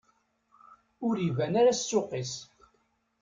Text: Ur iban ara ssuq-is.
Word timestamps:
Ur 1.07 1.15
iban 1.27 1.53
ara 1.61 1.77
ssuq-is. 1.79 2.33